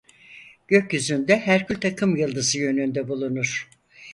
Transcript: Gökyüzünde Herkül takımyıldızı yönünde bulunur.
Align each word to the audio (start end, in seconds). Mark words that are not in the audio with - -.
Gökyüzünde 0.67 1.39
Herkül 1.39 1.75
takımyıldızı 1.79 2.59
yönünde 2.59 3.07
bulunur. 3.07 3.67